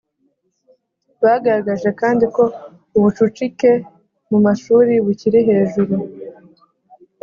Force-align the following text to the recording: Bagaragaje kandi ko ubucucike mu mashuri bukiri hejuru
Bagaragaje 1.23 1.89
kandi 2.01 2.23
ko 2.35 2.43
ubucucike 2.97 3.71
mu 4.29 4.37
mashuri 4.45 4.93
bukiri 5.05 5.39
hejuru 5.49 5.95